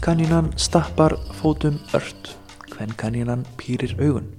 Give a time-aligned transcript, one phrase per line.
[0.00, 2.30] Karlkanínan stappar fótum ört,
[2.72, 4.30] hvernkanínan pýrir augun.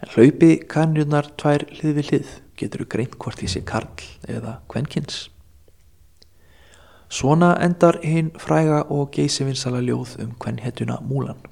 [0.00, 5.28] En hlaupi kanjunar tvær hlið við hlið getur greint hvort því sé karl eða kvenkins.
[7.12, 11.44] Svona endar hinn fræga og geysivinsala ljóð um kvenhetjuna Múlan.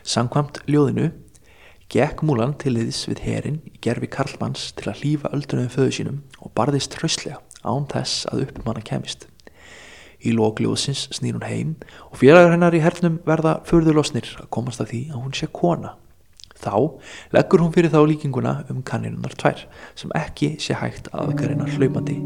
[0.00, 1.10] Sankvamt ljóðinu
[1.92, 6.22] gekk Múlan til liðs við herin í gerfi Karlmanns til að hlýfa öldunum föðu sínum
[6.40, 9.28] og barðist hrauslega án þess að uppmanna kemist.
[10.18, 11.74] Í lókljóðsins snýr hún heim
[12.08, 15.94] og félagar hennar í hernum verða förðurlosnir að komast að því að hún sé kona.
[16.58, 16.74] Þá
[17.36, 19.62] leggur hún fyrir þá líkinguna um kanninunar tvær
[19.98, 22.18] sem ekki sé hægt að aðgarina hlaupandi.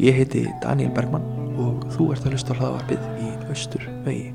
[0.00, 1.24] Ég heiti Daniel Bergman
[1.60, 4.30] og þú ert að hlusta á hlaðvarpið í Östur vegi.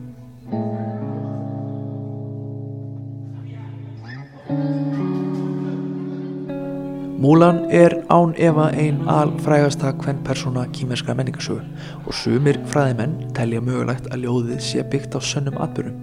[7.16, 11.62] Múlan er án efa ein alfrægasta hvern persóna kýmerska menningarsögu
[12.04, 15.96] og sumir fræðimenn telja mögulegt að ljóðið sé byggt á sönnum atbyrjum.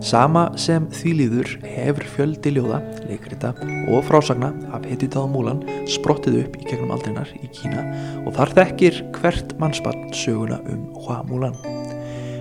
[0.00, 3.50] Sama sem því líður hefur fjöldi ljóða, leikrita
[3.90, 7.82] og frásagna af hittitáða Múlan sprottið upp í gegnum aldrinnar í Kína
[8.22, 11.58] og þar þekkir hvert mannspann söguna um Hua Múlan.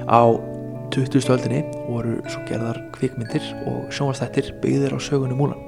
[0.06, 0.38] Á
[0.94, 1.26] 20.
[1.34, 5.59] öldinni voru svo gerðar kvikmyndir og sjónvastættir byggðir á sögunu Múlan.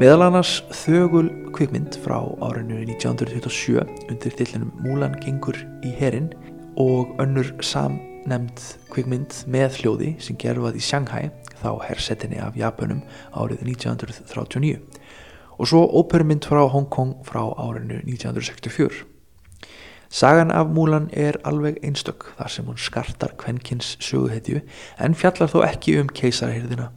[0.00, 6.30] Meðal annars þögul kvikmynd frá árinu 1927 undir tillinum Múlan gengur í herin
[6.80, 11.28] og önnur samnemnd kvikmynd með hljóði sem gerðvað í Shanghai
[11.60, 13.02] þá hersetinni af Japunum
[13.36, 14.80] árið 1939
[15.58, 19.04] og svo ópermynd frá Hong Kong frá árinu 1964.
[20.08, 24.64] Sagan af Múlan er alveg einstök þar sem hún skartar kvenkins söguhetju
[25.00, 26.88] en fjallar þó ekki um keisarhyrðina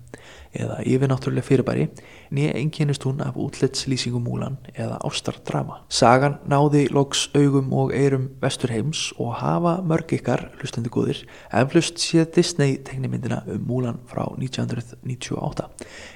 [0.56, 1.88] eða yfirnáttúrulega fyrirbæri
[2.36, 5.82] nýja einkennist hún af útletslýsingum múlan eða ástardrama.
[5.90, 11.24] Sagan náði loks augum og eirum vesturheims og hafa mörg ykkar, hlustandi góðir,
[11.54, 15.70] eflust séð Disney teknimyndina um múlan frá 1998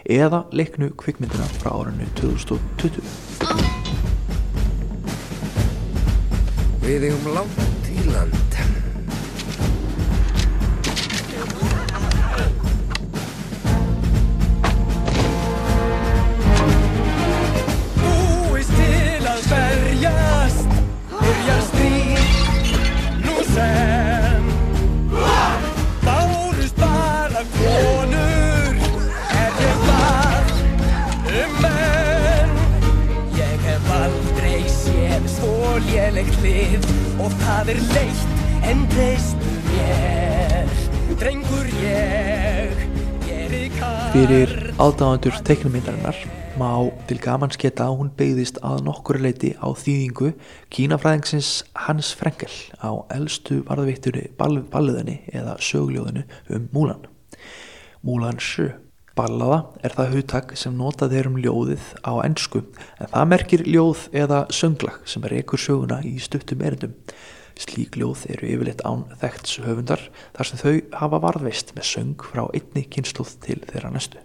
[0.09, 3.03] eða leiknu kvikmyndina frá árunnu 2020.
[6.89, 8.78] Við eigum langt í land.
[36.19, 36.85] fallegt lið
[37.23, 40.71] og það er leitt en treystu mér,
[41.21, 42.81] drengur ég,
[43.23, 44.09] gerir karl.
[44.11, 44.51] Fyrir
[44.83, 46.19] aldáðandur teiknumindarinnar
[46.59, 46.73] má
[47.07, 50.33] til gaman sketa að hún beigðist að nokkur leiti á þýðingu
[50.75, 51.53] kínafræðingsins
[51.85, 52.51] Hans Frengel
[52.83, 57.07] á eldstu varðvittunni balliðinni eða sögljóðinni um Múlan.
[58.03, 58.88] Múlan 7.
[59.19, 62.61] Ballada er það hugtak sem notað er um ljóðið á ennsku
[63.03, 66.93] en það merkir ljóð eða sönglag sem er ekkur söguna í stuttum erindum.
[67.59, 70.05] Slík ljóð eru yfirleitt án þekkts höfundar
[70.37, 74.23] þar sem þau hafa varðveist með söng frá einni kynsluð til þeirra næstu.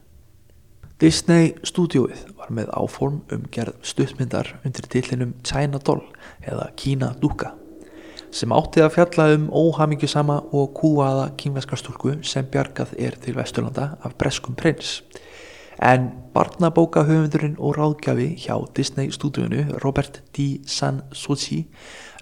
[1.02, 6.04] Disney stúdióið var með áform um gerð stuttmyndar undir tillinum China Doll
[6.46, 7.56] eða Kína Dúka
[8.34, 14.16] sem átti að fjalla um óhamingjusama og kúaða kínveskarstúlku sem bjargað er til Vesturlanda af
[14.18, 15.02] breskum prins.
[15.78, 20.60] En barnabókahöfundurinn og ráðgjafi hjá Disney stúdíunu Robert D.
[20.66, 21.64] Sansucci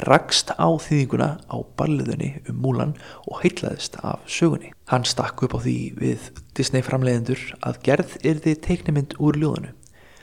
[0.08, 2.96] rakst á þýðinguna á balliðunni um Múlan
[3.28, 4.72] og heitlaðist af sögunni.
[4.88, 9.76] Hann stakk upp á því við Disney framleiðendur að gerð yrði teiknimynd úr ljóðunu.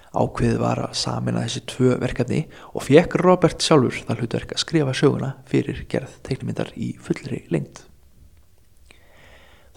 [0.10, 2.40] Ákveðið var að samina þessi tvö verkefni
[2.74, 7.84] og fekk Robert sjálfur það hlutverk að skrifa söguna fyrir gerð teiknimyndar í fullri lengt.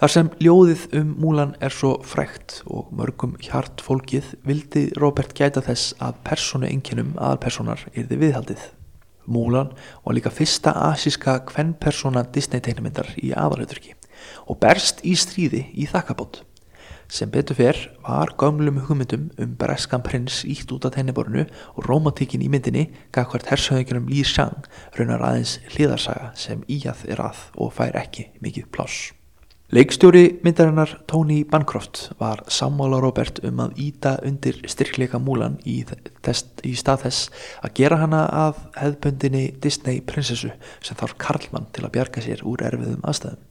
[0.02, 5.62] Þar sem ljóðið um Múlan er svo frækt og mörgum hjart fólkið vildi Robert gæta
[5.62, 8.64] þess að persónu enginum aðalpersonar yrði viðhaldið.
[9.31, 9.70] Múlan
[10.02, 13.94] var líka fyrsta asíska kvennpersona Disney teiknumyndar í aðalauturki
[14.50, 16.40] og berst í stríði í þakkabót.
[17.12, 17.76] Sem betur fer
[18.06, 21.43] var gömlum hugmyndum um breskan prins ítt út af tenniborinu
[21.76, 24.64] og romantíkin í myndinni gafkvært hersöðingunum Lý Sjang
[24.97, 29.12] raunar aðeins hliðarsaga sem íjað er að og fær ekki mikið pláss.
[29.76, 35.82] Leikstjóri myndarinnar Tony Bancroft var sammála Robert um að íta undir styrkleika múlan í,
[36.25, 37.31] þess, í stað þess
[37.61, 42.64] að gera hana að hefðböndinni Disney prinsessu sem þarf Karlmann til að bjarga sér úr
[42.73, 43.49] erfiðum aðstæðum.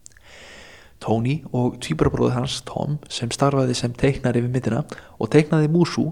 [1.01, 4.86] Tony og tvíbrabróður hans Tom sem starfaði sem teiknari við myndina
[5.18, 6.12] og teiknaði Mushu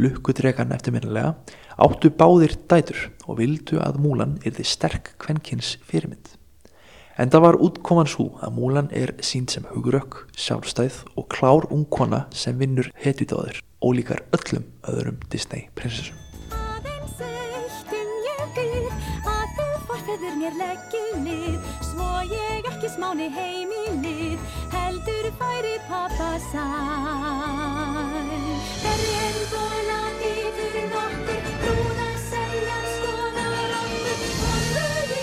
[0.00, 1.34] lukkudregan eftirminnilega,
[1.76, 6.36] áttu báðir dætur og vildu að Múlan yrði sterk kvenkins fyrirmynd.
[7.20, 12.24] En það var útkoman svo að Múlan er sínt sem hugurökk, sjálfstæð og klár ungkona
[12.32, 16.16] sem vinnur hetjutáður, ólíkar öllum öðrum Disney prinsessum.
[16.56, 18.90] Aðeins eitt um ég bið
[19.28, 24.38] að þú forfeður mér leggið nið svo ég ekki smáni heim í nið
[24.72, 26.66] heldur færi pappa sæl.
[28.82, 34.18] Verri en bólandi fyrir nokkur brúða seljan skoðar okkur.
[34.40, 35.22] Horfðu í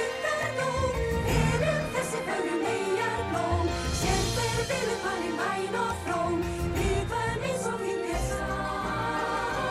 [0.00, 0.70] ykkar nú
[1.36, 3.66] erum þessi förum eigjar blóm.
[4.02, 6.34] Hver vilur valin væn og fróm
[6.74, 9.68] við varum eins og við er satt.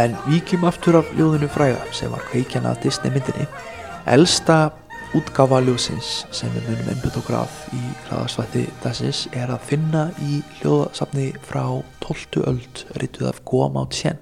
[0.00, 3.46] En víkjum aftur af ljóðinu fræga sem var kveikjan að Disney myndinni.
[4.08, 4.70] Elsta
[5.12, 10.38] útgáfa ljóðsins sem við munum einbjönd okkur af í hraðarsvætti dagsins er að finna í
[10.62, 12.40] ljóðasafni frá 12.
[12.48, 14.16] öld rituð af Guam Out Shen.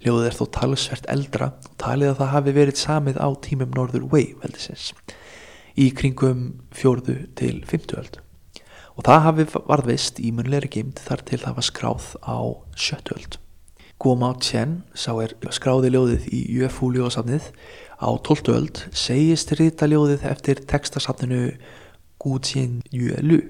[0.00, 4.08] Ljóðið er þó talsvert eldra og talið að það hafi verið samið á tímum Norður
[4.14, 4.88] Wei veldisins
[5.76, 8.18] í kringum fjórðu til 50 öld.
[8.96, 12.40] Og það hafi varðvist í munleiri geimt þar til það var skráð á
[12.80, 13.42] sjöttu öld.
[14.02, 17.52] Guo Mao Chen, sá er skráði ljóðið í UFO ljóðasafnið
[18.02, 18.50] á 12.
[18.50, 21.52] öld, segist rita ljóðið eftir textasafninu
[22.18, 23.40] Gu Jin Yue Lu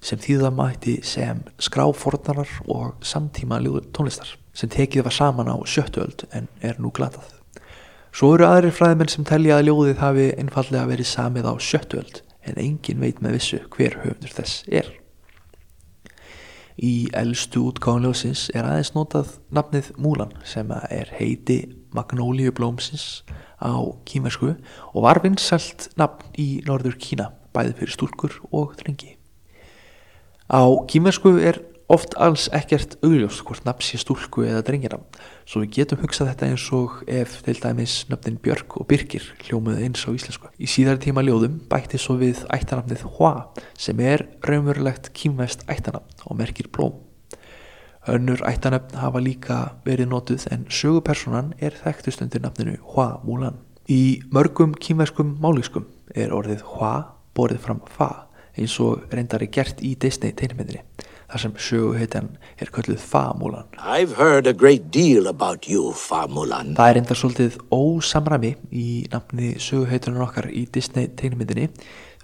[0.00, 3.60] sem þýða mætti sem skráfornarar og samtíma
[3.92, 7.26] tónlistar sem tekið var saman á sjöttu öld en er nú glatað.
[8.12, 12.22] Svo eru aðrir fræðmenn sem telja að ljóðið hafi einfallega verið samið á sjöttu öld
[12.48, 14.88] en engin veit með vissu hver höfundur þess er.
[16.78, 21.58] Í elstu útgáðan ljósins er aðeins notað nafnið Múlan sem er heiti
[21.96, 23.24] Magnóliu blómsins
[23.58, 23.72] á
[24.08, 24.54] kímersku
[24.94, 29.16] og var vinsælt nafn í norður Kína bæði fyrir stúlkur og drengi.
[30.48, 35.06] Á kímersku er oft alls ekkert augljóst hvort nafn sé stúlku eða drenginam
[35.48, 39.86] svo við getum hugsað þetta eins og ef til dæmis nöfnin Björk og Birkir hljómuðu
[39.86, 40.52] eins á íslensku.
[40.60, 43.34] Í síðar tíma ljóðum bætti svo við ættanafnið Hua
[43.80, 47.07] sem er raunverulegt kýmvest ættanafn og merkir blóm.
[48.08, 53.58] Önnur ættanöfn hafa líka verið notuð en sögupersonan er þekktust undir nafninu Hua Mulan.
[53.88, 55.84] Í mörgum kýmveskum máliskum
[56.16, 56.94] er orðið Hua
[57.36, 58.28] borðið fram Fa
[58.58, 60.80] eins og reyndar er gert í Disney tegnmyndinni
[61.28, 63.68] þar sem söguheitan er kölluð Fa-Mulan.
[63.76, 66.72] I've heard a great deal about you, Famulan.
[66.78, 71.68] Það er reyndar svolítið ósamræmi í nafni söguheitunum okkar í Disney tegnmyndinni.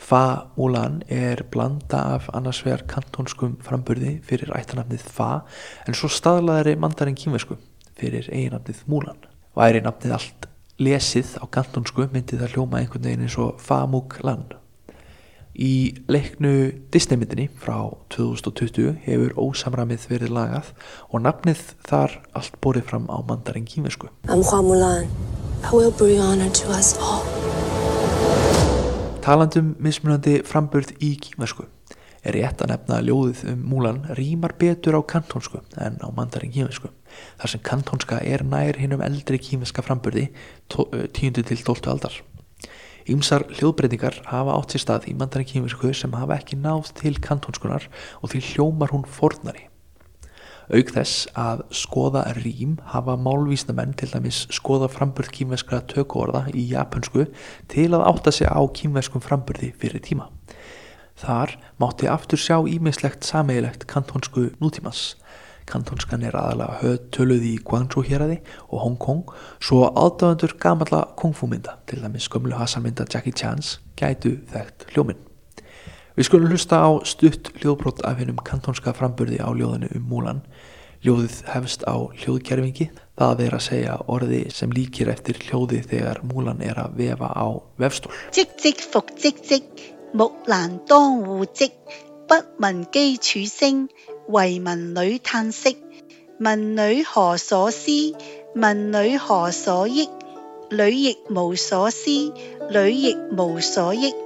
[0.00, 5.30] Fa-Mulan er blanda af annars vegar kantónskum framburði fyrir ættanafnið Fa
[5.86, 7.56] en svo staðlaðari mandarinn kýmversku
[7.98, 9.22] fyrir eiginafnið Mulan.
[9.54, 10.48] Væri nafnið allt
[10.82, 14.48] lesið á kantónsku myndi það hljóma einhvern veginn eins og Fa-Mug-Lan.
[15.54, 16.50] Í leiknu
[16.90, 17.76] Disneymyndinni frá
[18.10, 20.72] 2020 hefur ósamramið verið lagað
[21.12, 24.10] og nafnið þar allt borið fram á mandarinn kýmversku.
[24.26, 25.06] I'm Hua Mulan.
[25.64, 27.33] I will bring honor to us all.
[29.24, 31.64] Talandum mismunandi framburð í kýmversku
[32.28, 36.52] er rétt að nefna að ljóðið um Múlan rýmar betur á kantónsku en á mandarinn
[36.52, 36.90] kýmversku.
[37.40, 40.26] Þar sem kantónska er nær hinn um eldri kýmverska framburði
[40.68, 41.40] 10.
[41.40, 41.88] til 12.
[41.88, 42.20] aldar.
[43.08, 47.88] Ýmsar hljóðbreytingar hafa átt sér stað í mandarinn kýmversku sem hafa ekki náð til kantónskunar
[48.20, 49.70] og því hljómar hún fornari.
[50.72, 57.26] Auk þess að skoða rým hafa málvísnamenn til dæmis skoða framburð kýmverskra tökuorða í japansku
[57.68, 60.30] til að átta sig á kýmverskum framburði fyrir tíma.
[61.20, 65.14] Þar mátti aftur sjá ímislegt sameigilegt kantónsku nútímans.
[65.68, 71.78] Kantónskan er aðalega höð töluð í Guangzhou héræði og Hong Kong svo aðdáðandur gamalla kungfúmynda
[71.88, 75.33] til dæmis gömlu hasamynda Jackie Chan's gætu þekkt hljóminn.
[76.14, 80.44] Við skulum hlusta á stutt hljóðbrott af hennum kantonska framburði á ljóðinu um múlan.
[81.02, 82.86] Ljóðið hefst á hljóðkerfingi,
[83.18, 87.58] það er að segja orði sem líkir eftir hljóði þegar múlan er að vefa á
[87.82, 88.14] vefstól.
[88.30, 89.66] Tík tík fók tík tík,
[90.14, 91.74] múlan dán hú tík,
[92.30, 93.90] bætmann gei tjú seng,
[94.30, 95.82] væmann nau tann sig,
[96.38, 98.14] mann nau hó svo sí,
[98.54, 100.14] mann nau hó svo ík,
[100.70, 102.30] nau ík mú svo sí,
[102.70, 104.23] nau ík mú svo ík.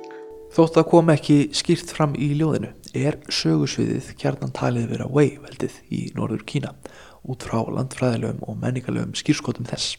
[0.48, 5.74] Þótt það kom ekki skýrt fram í ljóðinu er sögusviðið kjarnan talið vera Wei veldið
[5.92, 6.72] í norður Kína
[7.28, 9.98] út frá landfræðilegum og menningarlegum skýrskotum þess.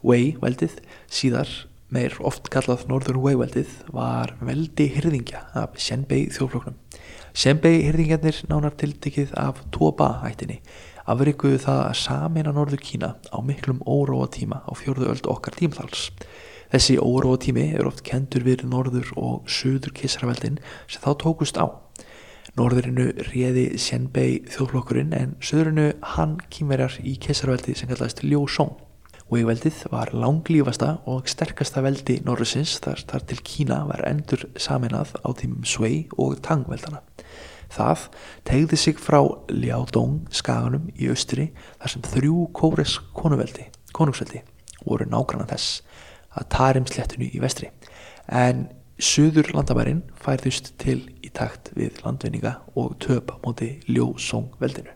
[0.00, 0.78] Wei veldið,
[1.12, 1.52] síðar
[1.92, 6.78] meir oft kallað norður Wei veldið, var veldi hyrðingja af Shenbei þjófloknum.
[7.36, 10.62] Shenbei hyrðingjarnir nánar tiltekið af Tuoba ættinni
[11.08, 16.10] afrikuðu það að samina norður Kína á miklum óróa tíma á fjórðu öld okkar tímþals.
[16.68, 21.64] Þessi óróa tími er oft kendur við norður og söður kissaraveldin sem þá tókust á.
[22.58, 28.74] Norðurinu réði Shenbei þjóðflokkurinn en söðurinu hann kýmverjar í keisarveldi sem kallaðist Liu Song.
[29.28, 35.28] Wei-veldið var langlífasta og sterkasta veldi Norðursins þar, þar til Kína var endur saminað á
[35.36, 37.02] tímum Sui og Tang-veldana.
[37.72, 38.08] Það
[38.48, 39.20] tegði sig frá
[39.52, 44.40] Liaodong skaganum í austri þar sem þrjú kóres konuveldi, konungsveldi
[44.84, 45.82] voru nágranna þess
[46.38, 47.72] að Tarim slettinu í vestri
[48.28, 48.68] en
[48.98, 54.90] Suður landabærin færðust til í takt við landvinninga og töp á móti Ljósong veldinu.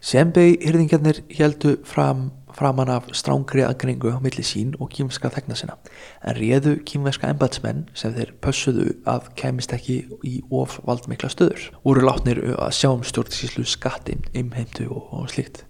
[0.00, 5.74] Sembei hyrðingjarnir heldu fram, framan af strángri aðgringu á milli sín og kýmverska þegna sinna
[6.22, 12.06] en réðu kýmverska embatsmenn sem þeir pössuðu að kemist ekki í of valdmikla stöður voru
[12.06, 15.64] látnir að sjá um stjórnsíslu skatti, imheimtu og, og slikt.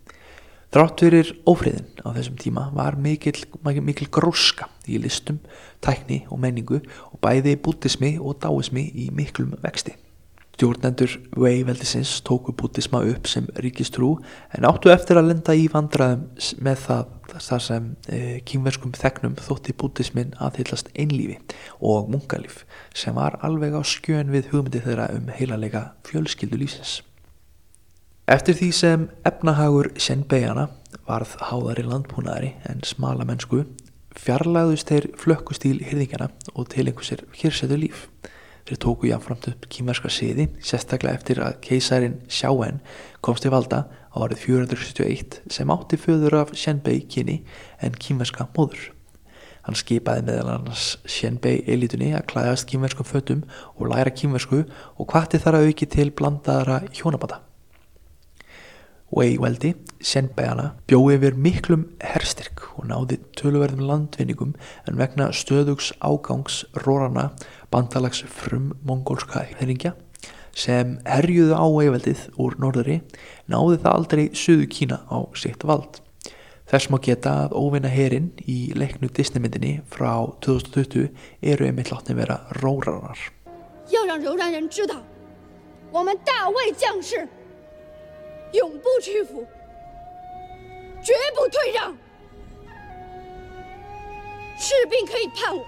[0.70, 3.34] Þrátt fyrir ófriðin á þessum tíma var mikil,
[3.82, 5.40] mikil gróska í listum,
[5.82, 6.78] tækni og menningu
[7.10, 9.96] og bæði bútismi og dáismi í miklum vexti.
[10.60, 14.18] Stjórnendur Wei-veldisins tóku bútisma upp sem ríkistrú
[14.52, 16.26] en áttu eftir að lenda í vandraðum
[16.60, 21.40] með það þar sem e, kýmverskum þegnum þótti bútismin aðhyllast einlífi
[21.80, 27.00] og munkalíf sem var alveg á skjön við hugmyndi þeirra um heilalega fjölskyldu lífsins.
[28.30, 30.68] Eftir því sem efnahagur Shenbeiana
[31.08, 33.64] varð háðari landbúnaðari en smala mennsku
[34.14, 38.04] fjarlæðust þeir flökkustýl hyrðingjana og tilengu sér kyrsetu líf.
[38.68, 42.78] Þeir tóku jáfnframt upp kýmverska siði, sérstaklega eftir að keisarin Xiaowen
[43.18, 43.82] komst til valda
[44.14, 47.40] á árið 471 sem átti föður af Shenbei kynni
[47.82, 48.92] en kýmverska móður.
[49.66, 53.42] Hann skipaði meðal annars Shenbei elitunni að klæðast kýmverskum fötum
[53.74, 57.42] og læra kýmversku og hvati þar að auki til blandaðara hjónabata.
[59.15, 64.55] Wei-veldi, Shenbeiana, bjóði yfir miklum herstyrk og náði töluverðum landvinningum
[64.89, 67.29] en vegna stöðugs ágangs rórana
[67.71, 69.93] bandalags frum mongólska herringja
[70.55, 72.97] sem herjuðu á Wei-veldið úr norðuri
[73.51, 76.01] náði það aldrei söðu Kína á sitt vald.
[76.65, 81.11] Þess má geta að óvinna herin í leiknu Disneymyndinni frá 2020
[81.45, 83.19] eru einmitt látni vera rórarar.
[83.93, 84.95] 要让柔然人知道，
[85.91, 87.27] 我们大魏将士永
[89.00, 89.46] 屈服，
[91.02, 91.96] 绝不退让。
[94.58, 95.66] 士兵可以叛我，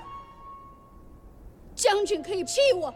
[1.75, 2.95] 将军可以欺我，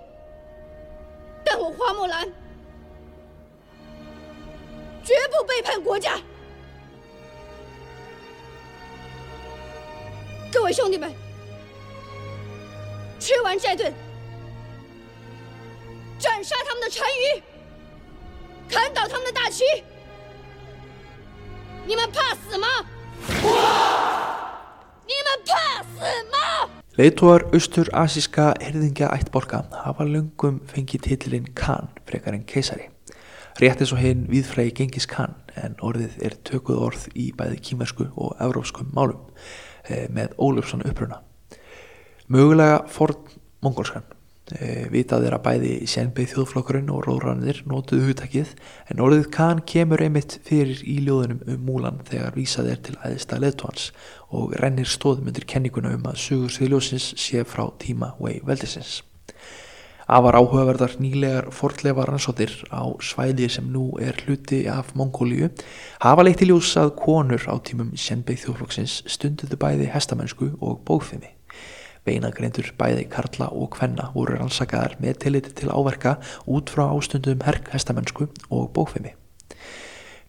[1.44, 2.28] 但我花木兰
[5.02, 6.20] 绝不背叛国家。
[10.52, 11.12] 各位兄弟们，
[13.18, 13.92] 吃完这顿，
[16.18, 17.42] 斩杀他们的单于。
[18.68, 19.62] 砍倒他们的大旗，
[21.87, 22.67] 你们怕死吗？
[25.07, 25.99] 你们怕死
[26.31, 26.69] 吗？
[26.97, 32.89] Leitúar austur-asíska herðingja ættborga hafa löngum fengið titilinn Khan frekar en keisari.
[33.59, 38.07] Rétt eins og hinn viðfræði gengis Khan en orðið er tökuð orð í bæði kímersku
[38.15, 39.27] og evrópskum málum
[39.87, 41.19] eh, með Ólufsson uppruna.
[42.31, 43.19] Mögulega forn
[43.61, 44.14] mongolskan e,
[44.92, 48.52] vitað er að bæði Sjenbei þjóðflokkurinn og róðrannir notuðu hugtakið
[48.92, 53.40] en orðið Khan kemur einmitt fyrir í ljóðunum um múlan þegar vísað er til æðista
[53.42, 53.90] leðtóhans
[54.30, 59.00] og rennir stóðum undir kenninguna um að sugur sviðljósins sé frá tíma Wei veldisins.
[60.06, 65.50] Afar áhugaverðar nýlegar fortlefa rannsóttir á svæði sem nú er hluti af Mongóliu
[66.04, 71.35] hafa leitt í ljós að konur á tímum Sjenbei þjóðflokksins stunduðu bæði hestamennsku og bóðfimi.
[72.06, 77.72] Beinagreindur bæði karla og kvenna voru rannsakaðar með tillit til áverka út frá ástundum herk
[77.74, 79.16] hestamennsku og bókfimi.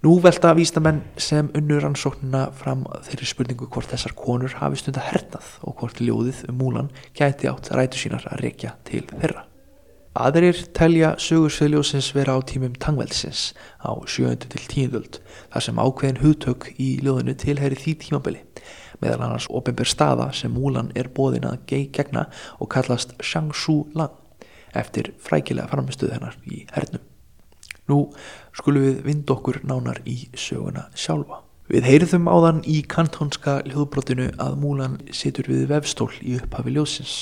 [0.05, 5.55] Nú velta vísnamenn sem unnur rannsóknina fram þeirri spurningu hvort þessar konur hafi stunda hernað
[5.65, 9.47] og hvort ljóðið um múlan gæti átt rætu sínar að rekja til þeirra.
[10.17, 14.33] Aðrir telja sögursveiljósins vera á tímum tangveldsins á 7.
[14.45, 15.19] til 10.
[15.53, 18.46] þar sem ákveðin hugtök í ljóðinu tilheyri því tímabili
[19.01, 22.27] meðal annars ofinber staða sem múlan er bóðin að gei gegna
[22.59, 24.15] og kallast Shangshu Lang
[24.77, 27.03] eftir frækilega framistuð hennar í hernum.
[27.87, 27.99] Nú
[28.55, 31.43] skulum við vind okkur nánar í söguna sjálfa.
[31.67, 37.17] Við heyrðum áðan í kantónska hljóðbrotinu að múlan situr við vefstól í upphafi ljósins.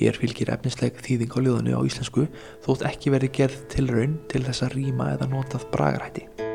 [0.00, 2.28] Hér fylgir efnisleg þýðing á ljóðinu á íslensku
[2.64, 6.49] þótt ekki verið gerð tilraun til þess að rýma eða notað bragarætti.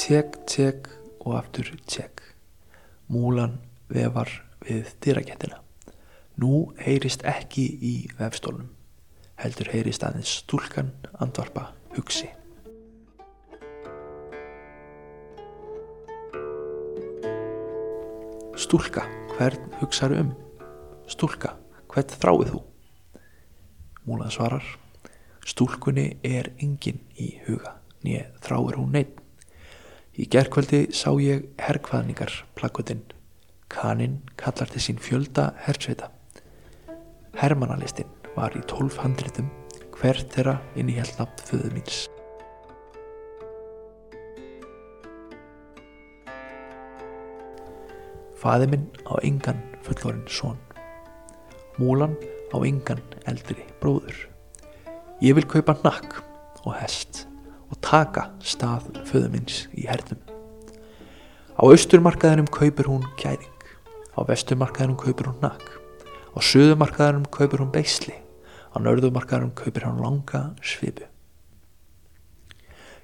[0.00, 0.86] Tjekk, tjekk
[1.28, 2.22] og aftur tjekk.
[3.12, 3.58] Múlan
[3.92, 4.30] vefar
[4.64, 5.58] við dyrakettina.
[6.40, 8.70] Nú heyrist ekki í vefstólnum.
[9.42, 10.88] Heldur heyrist aðeins stúlkan
[11.20, 11.66] andvarpa
[11.98, 12.30] hugsi.
[18.56, 19.04] Stúlka,
[19.34, 20.32] hvern hugsaðu um?
[21.12, 21.52] Stúlka,
[21.92, 22.62] hvert þráið þú?
[24.08, 24.64] Múlan svarar
[25.44, 29.19] Stúlkunni er engin í huga nýja þráir hún neitt
[30.18, 33.04] Í gerkvöldi sá ég herrkvaðningar plakkutin
[33.70, 36.10] Kaninn kallar til sín fjölda hersveita
[37.38, 39.46] Hermannalistin var í tólf handritum
[40.00, 42.00] hvert þeirra inn í hjálpnafn föðu míns.
[48.40, 50.58] Faði minn á engan fullorinn son.
[51.76, 52.16] Múlan
[52.50, 54.26] á engan eldri bróður.
[55.20, 56.22] Ég vil kaupa nakk
[56.64, 57.26] og hest
[57.70, 60.20] og taka stað föðu minns í hernum.
[61.60, 63.64] Á austurmarkaðinum kaupir hún gæðing,
[64.16, 65.66] á vesturmarkaðinum kaupir hún nakk,
[66.32, 68.16] á söðumarkaðinum kaupir hún beisli,
[68.72, 71.04] á nörðumarkaðinum kaupir hún langa svipu.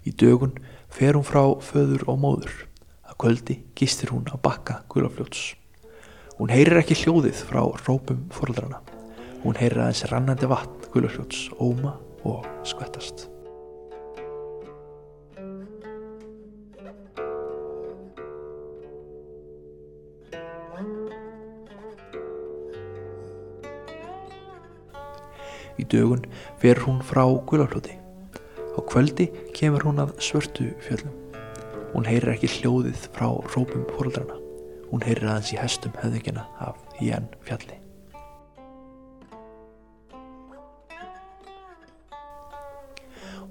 [0.07, 0.57] Í dögun
[0.89, 2.57] fer hún frá föður og móður,
[3.05, 5.55] að kvöldi gistir hún á bakka gulafljóts.
[6.41, 8.83] Hún heyrir ekki hljóðið frá rópum foreldrana,
[9.45, 13.36] hún heyrir aðeins rannandi vatn gulafljóts, óma og skvettast.
[25.77, 26.25] Í dögun
[26.61, 27.97] fer hún frá gulafljóti.
[28.77, 31.15] Á kvöldi kemur hún að svörtu fjöllum.
[31.93, 34.37] Hún heyrir ekki hljóðið frá rópum fóröldrana.
[34.91, 37.81] Hún heyrir aðeins í hestum höfðingina af Jén fjalli.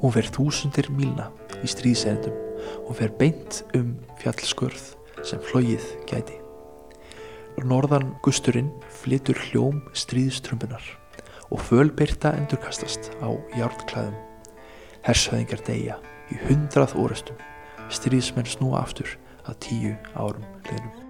[0.02, 1.30] Hún fer þúsundir mílna
[1.64, 2.36] í stríðsendum.
[2.86, 4.92] Hún fer beint um fjallskörð
[5.26, 6.42] sem flóið gæti.
[7.66, 10.84] Norðan gusturinn flytur hljóm stríðströmbunar
[11.52, 14.18] og fölbyrta endurkastast á járnklæðum.
[15.06, 15.98] Hershöðingar deyja
[16.34, 17.38] í hundrað orustum,
[17.94, 21.02] stríðsmenn snúa aftur að tíu árum liðnum.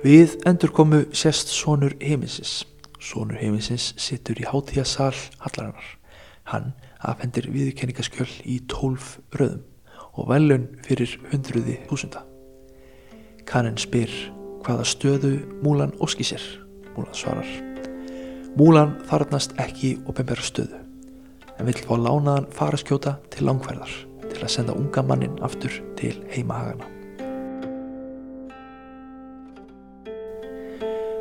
[0.00, 2.62] Við endurkomu sérst sonur heiminsins.
[3.00, 5.12] Sonur heiminsins sittur í hátíðasal
[5.44, 5.90] hallarinnar.
[6.48, 6.72] Hann
[7.04, 9.69] afhendir viðkenningaskjöl í tólf röðum
[10.16, 12.24] og velun fyrir hundruði þúsunda.
[13.46, 14.12] Kanin spyr
[14.64, 15.32] hvaða stöðu
[15.64, 16.42] Múlan óski sér.
[16.96, 17.50] Múlan svarar.
[18.58, 20.80] Múlan þarnast ekki ofinbæra stöðu
[21.60, 23.92] en vill fá lánaðan faraskjóta til langferðar
[24.30, 26.88] til að senda unga mannin aftur til heimahagana.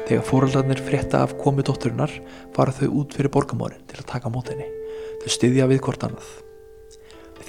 [0.10, 2.10] Þegar fóraldarnir frétta af komu dótturinnar
[2.56, 4.66] fara þau út fyrir borgamórin til að taka mót henni.
[5.22, 6.32] Þau styðja við hvort annað.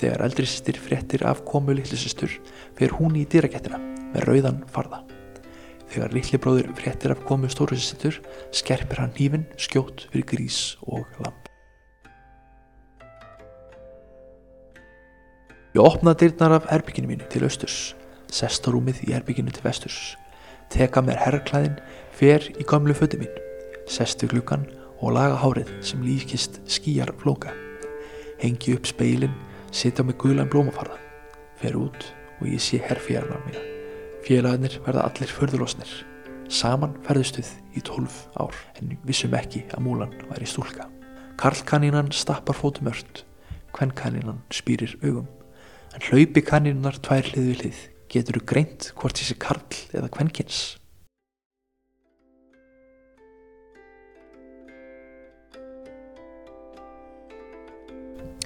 [0.01, 2.33] Þegar eldri sýstir fréttir af komu litlu sýstur
[2.79, 3.77] fer hún í dýrakettina
[4.15, 5.03] með rauðan farða.
[5.93, 8.17] Þegar litli bróður fréttir af komu stóru sýstur
[8.57, 11.51] skerpir hann hífin skjótt fyrir grís og lamp.
[15.77, 17.93] Ég opna dyrnar af herbygginu mínu til austurs,
[18.33, 20.17] sest á rúmið í herbygginu til vesturs,
[20.73, 21.77] teka mér herrklæðin,
[22.17, 23.37] fer í gamlu fötu mín,
[23.85, 24.65] sest við glukkan
[24.99, 27.53] og laga hárið sem líkist skýjar flóka.
[28.41, 29.37] Hengi upp speilin,
[29.71, 30.99] sitja með gulan blómafarða,
[31.61, 32.07] fer út
[32.41, 33.65] og ég sé herrfjörðar mína.
[34.25, 35.91] Félagarnir verða allir förðurlosnir.
[36.51, 40.89] Saman ferðustuð í tólf ár en vissum ekki að múlan væri stúlka.
[41.41, 43.25] Karlkanínan stappar fótum ört,
[43.77, 45.29] kvennkanínan spýrir augum.
[45.95, 47.81] En hlaupi kanínunar tvær hlið við hlið,
[48.11, 50.80] getur þú greint hvort þessi karl eða kvennkins.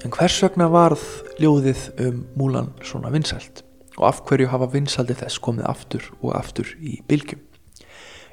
[0.04, 1.00] En hvers vegna varð
[1.40, 3.62] ljóðið um múlan svona vinsælt
[3.96, 7.40] og af hverju hafa vinsaldi þess komið aftur og aftur í bylgjum?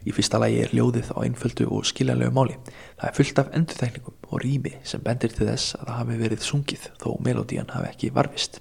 [0.03, 2.57] Í fyrsta lagi er ljóðið á einföldu og skiljanlegu máli.
[2.99, 6.45] Það er fullt af endurþekningum og rými sem bendir til þess að það hafi verið
[6.49, 8.59] sungið þó melodían hafi ekki varfist.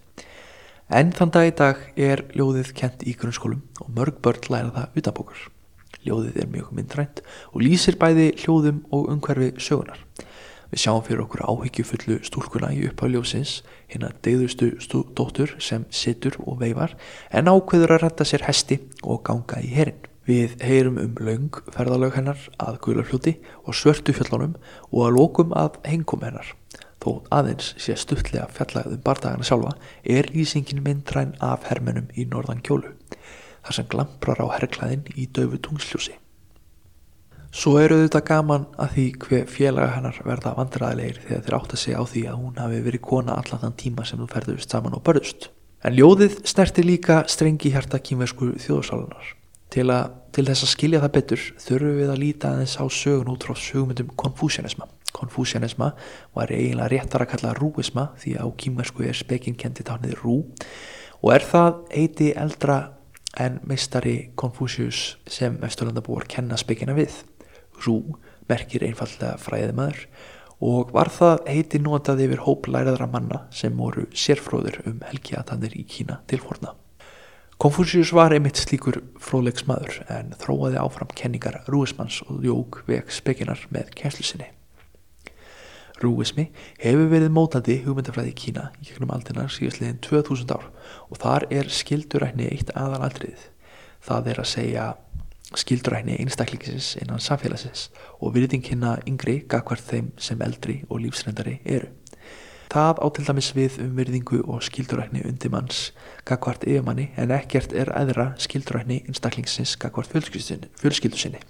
[0.87, 5.03] En þann dag í dag er ljóðið kent í grunnskólum og mörg börn læra það
[5.03, 5.49] utanbókur.
[6.07, 9.99] Ljóðið er mjög myndrænt og lýsir bæði hljóðum og umhverfi sögunar.
[10.70, 13.56] Við sjáum fyrir okkur áhyggjufullu stúlkuna í upphafljósins,
[13.90, 14.70] hérna deyðustu
[15.18, 16.94] dóttur sem situr og veifar
[17.35, 19.98] en ákveður að retta sér hesti og ganga í herin.
[20.30, 24.54] Við heyrum um laung ferðalög hennar að gularfljóti og svörtu fjöllunum
[24.92, 26.54] og að lókum að hengum hennar.
[27.02, 32.92] Þó aðeins sé stuttlega fjallagðum bardagana sjálfa er lýsingin myndræn af hermönum í norðan kjólu,
[33.64, 36.20] þar sem glamprar á herrklæðin í döfu tungsljósi.
[37.50, 41.80] Svo eru þetta gaman að því hver félaga hennar verða vandræðilegir þegar þeir átt að
[41.82, 44.94] segja á því að hún hafi verið kona allan þann tíma sem þú ferðust saman
[44.94, 45.48] og börðust.
[45.82, 49.32] En ljóðið snerti líka strengi hjarta kýmversku þjóðsálunar.
[49.74, 53.32] Til, að, til þess að skilja það betur þurfum við að líta aðeins á sögun
[53.34, 54.86] út frá sögumyndum konfúsjanisma.
[55.16, 55.90] Konfúsjanisma
[56.38, 60.36] var eiginlega réttar að kalla rúisma því á kýmversku er spekinn kendi tánið rú
[61.18, 62.78] og er það eiti eldra
[63.38, 67.14] en meistari Konfúsius sem Vesturlandabúar kenna spekina við.
[67.84, 67.96] Rú
[68.50, 70.04] merkir einfallega fræðimaður
[70.60, 75.86] og var það heiti notað yfir hóp læraðra manna sem voru sérfróður um helgiatanir í
[75.88, 76.74] Kína til forna.
[77.60, 83.92] Konfúsius var einmitt slíkur fróðleiksmaður en þróaði áfram kenningar rúismanns og jók veg spekinar með
[84.00, 84.48] kæslu sinni.
[86.00, 86.46] Rúismi
[86.80, 90.70] hefur verið mótandi hugmyndafræði í Kína í gegnum aldinar síðastliðin 2000 ár
[91.12, 93.42] og þar er skildurækni eitt aðalatriðið.
[94.08, 94.86] Það er að segja
[95.58, 97.88] skildurækni einstaklingsins innan samfélagsins
[98.20, 101.88] og virðingina yngri gagvart þeim sem eldri og lífsrendari eru.
[102.70, 105.88] Það á til dæmis við um virðingu og skildurækni undir manns
[106.28, 111.42] gagvart yfirmanni en ekkert er aðra skildurækni einstaklingsins gagvart fjölskyldu sinni.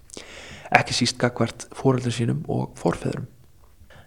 [0.72, 3.28] Ekki síst gagvart fóröldur sínum og forfeðurum.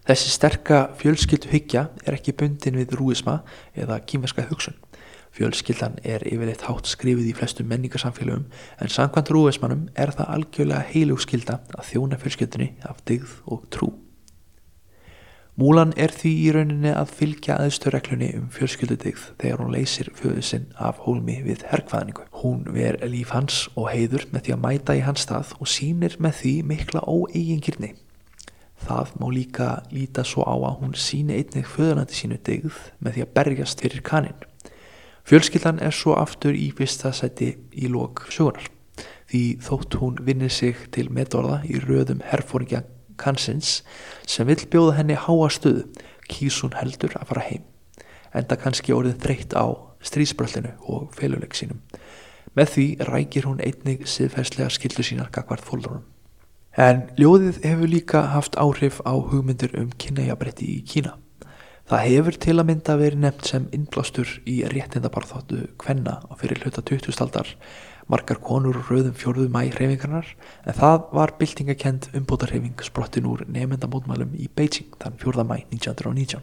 [0.03, 3.43] Þessi sterka fjölskyldu hyggja er ekki bundin við rúisma
[3.77, 4.73] eða kýmverska hugsun.
[5.33, 8.45] Fjölskyldan er yfirleitt hátt skrifið í flestum menningarsamfélögum
[8.77, 13.89] en samkvæmt rúismannum er það algjörlega heilugskylda að þjóna fjölskyldunni af digð og trú.
[15.53, 20.63] Múlan er því í rauninni að fylgja aðstöðreglunni um fjölskyldudigð þegar hún leysir fjöðu sinn
[20.81, 22.25] af hólmi við herrkvæðningu.
[22.41, 26.17] Hún ver líf hans og heiður með því að mæta í hans stað og sínir
[26.17, 27.91] með því mikla óeigingirni.
[28.81, 33.27] Það má líka líta svo á að hún síni einnig föðunandi sínu digð með því
[33.27, 34.41] að berjast fyrir kanin.
[35.23, 38.69] Fjölskyldan er svo aftur í fyrsta seti í lok sögunar
[39.31, 42.83] því þótt hún vinnir sig til meðorða í röðum herfóringja
[43.17, 43.81] kansins
[44.27, 45.87] sem vil bjóða henni háa stöðu
[46.29, 47.63] kýs hún heldur að fara heim
[48.33, 49.65] enda kannski orðið þreytt á
[50.03, 51.79] strísbröllinu og feluleik sínum.
[52.57, 56.03] Með því rækir hún einnig siðferðslega skildu sínar gagvart fólðunum.
[56.77, 61.17] En ljóðið hefur líka haft áhrif á hugmyndir um kynæjabretti í Kína.
[61.93, 66.81] Það hefur til að mynda verið nefnt sem innblástur í réttindabarþáttu kvenna á fyrir hluta
[66.81, 67.13] 20.
[67.21, 67.51] aldar
[68.09, 70.31] margar konur og rauðum fjörðu mæ hreyfingarnar
[70.65, 75.45] en það var byltingakend umbótarheyfing sprottin úr nefndamótmælum í Beijing þann 4.
[75.45, 76.41] mæ 1919.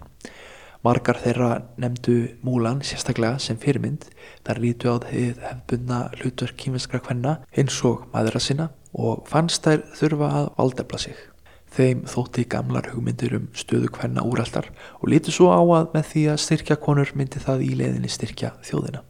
[0.86, 1.50] Margar þeirra
[1.82, 4.06] nefndu Múlan sérstaklega sem fyrirmynd
[4.46, 9.82] þar lítu á þið hefbunna hlutverk kýminskra kvenna eins og maðura sinna og fannst þær
[9.98, 11.29] þurfa að valdefla sig.
[11.70, 16.24] Þeim þótti gamlar hugmyndir um stöðu hvenna úraldar og líti svo á að með því
[16.32, 19.04] að styrkja konur myndi það í leiðinni styrkja þjóðina.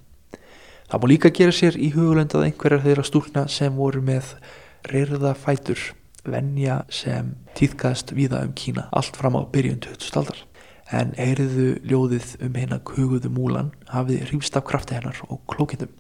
[0.90, 4.35] Það má líka gera sér í hugulendað einhverjar þeirra stúrna sem voru með
[4.90, 5.81] reyrða fætur,
[6.27, 10.40] venja sem týðkast víða um Kína allt fram á byrjun 2000 aldar.
[10.90, 15.92] En heyriðu ljóðið um hérna huguðu múlan hafið hrýmst af krafti hennar og klókindum.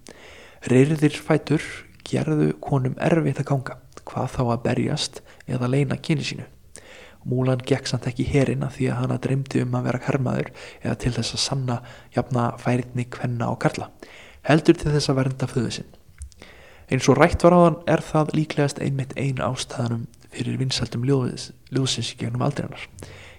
[0.66, 1.62] Reyrðir fætur
[2.04, 6.46] gerðu konum erfitt að ganga, hvað þá að berjast eða leina kyni sínu.
[7.28, 11.12] Múlan gekk samt ekki hérina því að hana dreymdi um að vera karmaður eða til
[11.18, 11.76] þess að sanna
[12.14, 13.90] jafna færitni kvenna og karla,
[14.48, 15.90] heldur til þess að vernda föðu sinn.
[16.90, 22.14] Eins og rætt var á hann er það líklegast einmitt einu ástæðanum fyrir vinsaldum ljóðsins
[22.14, 22.88] í gegnum aldrinnar.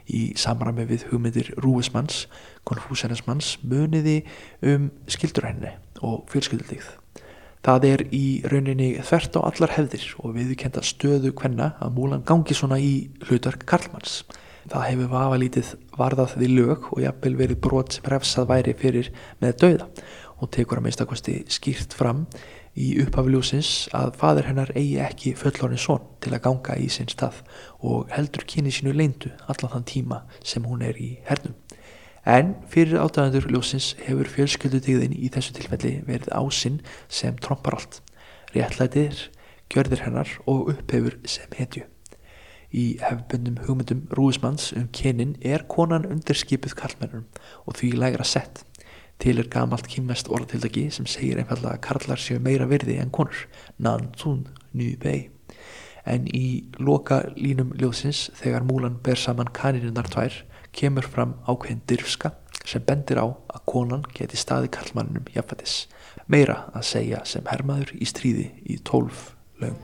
[0.07, 2.25] Í samræmi við hugmyndir Rúismanns,
[2.67, 4.21] konfúsænismanns, muniði
[4.61, 7.00] um skilduræninni og fjölskyldildíð.
[7.61, 12.55] Það er í rauninni þvert á allar hefðir og viðkenda stöðu hvenna að múlan gangi
[12.57, 14.23] svona í hlutverk Karlmanns.
[14.71, 19.11] Það hefur vafa lítið varðað við lög og jafnvel verið brot sem refsað væri fyrir
[19.43, 19.87] með dauða
[20.41, 22.23] og tekur að meistakvæmsti skýrt fram
[22.73, 27.43] í upphafljúsins að fadur hennar eigi ekki fullorinn són til að ganga í sinn stað
[27.85, 31.53] og heldur kyni sínu leindu allan þann tíma sem hún er í hernum.
[32.21, 38.01] En fyrir átæðandur ljósins hefur fjölskyldutíðin í þessu tilfelli verið ásinn sem trompar allt,
[38.53, 39.31] réttlætir,
[39.73, 41.87] gjörðir hennar og upphefur sem hetju.
[42.71, 47.25] Í hefbundum hugmyndum Rúismanns um kynin er konan undirskipuð karlmennum
[47.65, 48.61] og því lægra sett.
[49.17, 53.47] Til er gamalt kynmest orðatildagi sem segir einfallega að karlar séu meira virði en konur,
[53.77, 54.45] nan tún
[54.77, 55.31] nú bei.
[56.05, 60.43] En í loka línum ljósins þegar múlan ber saman kaninunnar tvær
[60.75, 62.33] kemur fram ákveðin dyrfska
[62.65, 65.85] sem bendir á að konan geti staði kallmanninum jafnvætis
[66.31, 69.31] meira að segja sem hermaður í stríði í tólf
[69.61, 69.77] löng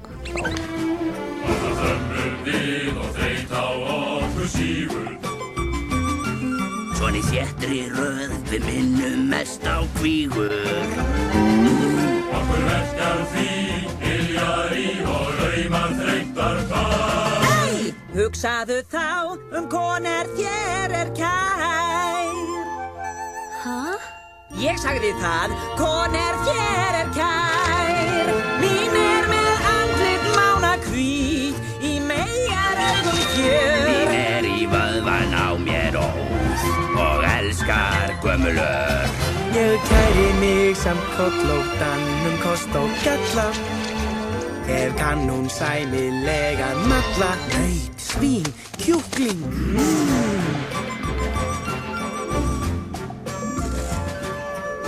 [0.43, 0.57] ár.
[1.47, 3.65] Alltaf þömmur við og þreyt á
[3.97, 5.07] okkur sífur
[6.97, 10.55] Svon í þéttri röð við minnum mest á kvígur.
[12.39, 13.51] Okkur verkar því
[14.15, 17.16] Iljar í og raumar þreytar hvað
[18.17, 22.31] Hugsaðu þá um koner þér er kær.
[23.61, 23.75] Hæ?
[24.57, 28.31] Ég sagði það, koner þér er kær.
[28.63, 31.05] Mín er með andlit mána kví
[31.85, 33.85] Í megar augum fjör.
[33.85, 36.65] Mín er í vöðvan á mér ós
[36.97, 39.13] Og elskar gömulör
[39.53, 42.01] Ég kæri mig samt kollóttan
[42.31, 43.45] um kost og galla.
[44.67, 48.45] Ef kannum sæmilega matla Nei svín,
[48.77, 49.41] kjúkling.
[49.45, 50.55] Mm.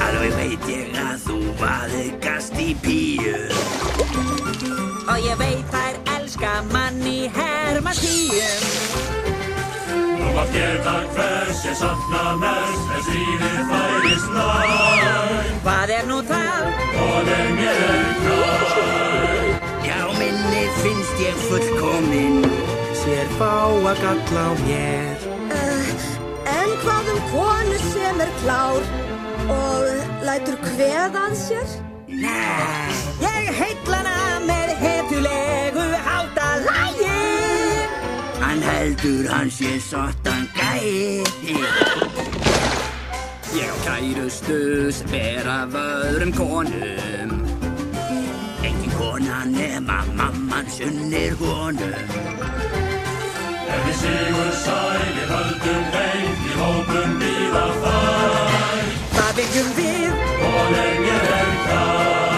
[0.02, 3.36] Alveg veit ég að þú vaðikast í píu.
[5.10, 8.66] Og ég veit þær elska mann í hermatíum
[10.20, 15.50] Nú að geta hvers ég sakna mest En stríðið færist nær.
[15.66, 16.70] Hvað er nú það?
[17.06, 18.78] Og er mér kær.
[19.88, 22.79] Já, minni finnst ég fullkomin
[23.10, 25.18] Sér fáa galla á mér.
[25.50, 25.88] Uh,
[26.46, 28.84] en hvað um konu sem er klár
[29.50, 29.88] og
[30.28, 31.72] lætur kveðað sér?
[32.06, 32.94] Nei,
[33.24, 34.14] ég heitlana
[34.46, 37.18] með hetulegu hátalægi
[38.44, 41.26] Hann heldur hann sé sottan gæi.
[43.58, 47.40] Ég á kærustus vera vöðrum konum.
[48.62, 52.69] Engin kona nema mamman sunnir honum
[53.70, 60.26] En við sigur sæli höldum heim Í hópum býða þær Það viljum við?
[60.50, 62.29] Og lengir er það.